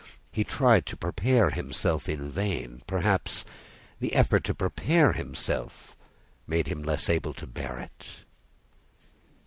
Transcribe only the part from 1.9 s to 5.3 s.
in vain; perhaps the effort to prepare